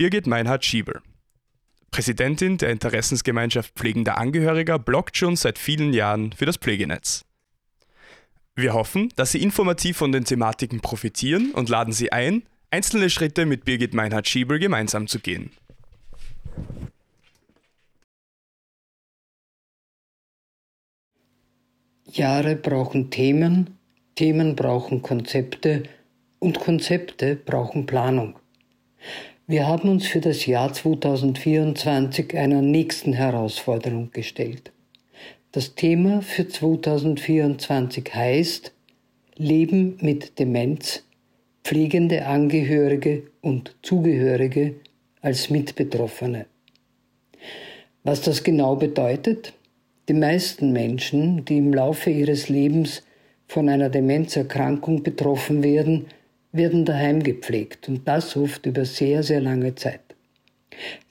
[0.00, 1.02] Birgit Meinhard-Schiebel.
[1.90, 7.26] Präsidentin der Interessensgemeinschaft Pflegender Angehöriger bloggt schon seit vielen Jahren für das Pflegenetz.
[8.56, 13.44] Wir hoffen, dass Sie informativ von den Thematiken profitieren und laden Sie ein, einzelne Schritte
[13.44, 15.50] mit Birgit Meinhard-Schiebel gemeinsam zu gehen.
[22.06, 23.76] Jahre brauchen Themen,
[24.14, 25.82] Themen brauchen Konzepte
[26.38, 28.40] und Konzepte brauchen Planung.
[29.50, 34.70] Wir haben uns für das Jahr 2024 einer nächsten Herausforderung gestellt.
[35.50, 38.72] Das Thema für 2024 heißt
[39.34, 41.02] Leben mit Demenz,
[41.64, 44.76] pflegende Angehörige und Zugehörige
[45.20, 46.46] als Mitbetroffene.
[48.04, 49.52] Was das genau bedeutet?
[50.08, 53.02] Die meisten Menschen, die im Laufe ihres Lebens
[53.48, 56.06] von einer Demenzerkrankung betroffen werden,
[56.52, 60.00] werden daheim gepflegt und das oft über sehr, sehr lange Zeit.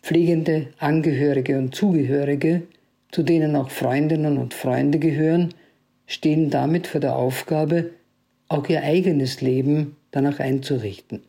[0.02, 2.64] Pflegende Angehörige und Zugehörige,
[3.12, 5.54] zu denen auch Freundinnen und Freunde gehören,
[6.08, 7.92] stehen damit vor der Aufgabe,
[8.48, 11.22] auch ihr eigenes Leben danach einzurichten.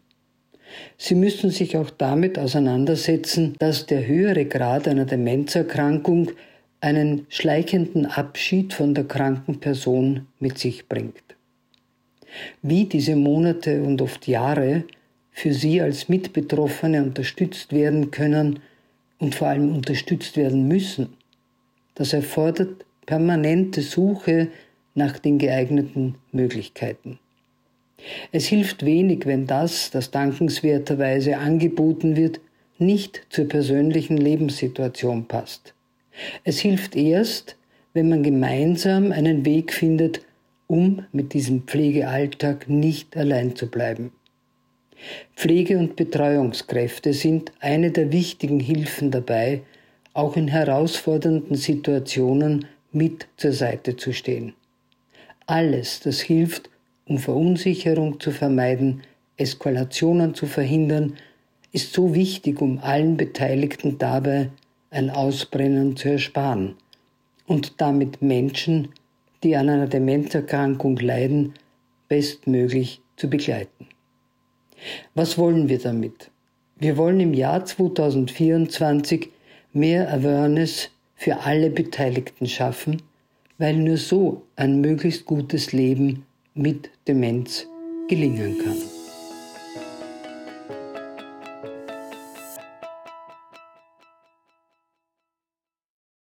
[0.97, 6.31] Sie müssen sich auch damit auseinandersetzen, dass der höhere Grad einer Demenzerkrankung
[6.81, 11.23] einen schleichenden Abschied von der kranken Person mit sich bringt.
[12.63, 14.85] Wie diese Monate und oft Jahre
[15.33, 18.61] für Sie als Mitbetroffene unterstützt werden können
[19.19, 21.15] und vor allem unterstützt werden müssen,
[21.95, 24.49] das erfordert permanente Suche
[24.95, 27.19] nach den geeigneten Möglichkeiten.
[28.33, 32.41] Es hilft wenig, wenn das, das dankenswerterweise angeboten wird,
[32.79, 35.75] nicht zur persönlichen Lebenssituation passt.
[36.45, 37.57] Es hilft erst,
[37.93, 40.23] wenn man gemeinsam einen Weg findet,
[40.71, 44.13] um mit diesem Pflegealltag nicht allein zu bleiben.
[45.35, 49.63] Pflege- und Betreuungskräfte sind eine der wichtigen Hilfen dabei,
[50.13, 54.55] auch in herausfordernden Situationen mit zur Seite zu stehen.
[55.47, 56.71] Alles, das hilft,
[57.05, 59.03] um Verunsicherung zu vermeiden,
[59.39, 61.15] Eskalationen zu verhindern,
[61.73, 64.51] ist so wichtig, um allen Beteiligten dabei
[64.91, 66.77] ein Ausbrennen zu ersparen
[67.49, 68.91] und damit Menschen,
[69.43, 71.55] die an einer Demenzerkrankung leiden,
[72.09, 73.87] bestmöglich zu begleiten.
[75.15, 76.31] Was wollen wir damit?
[76.79, 79.29] Wir wollen im Jahr 2024
[79.73, 83.03] mehr Awareness für alle Beteiligten schaffen,
[83.59, 86.25] weil nur so ein möglichst gutes Leben
[86.55, 87.67] mit Demenz
[88.09, 89.00] gelingen kann.